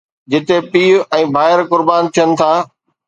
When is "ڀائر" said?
1.35-1.59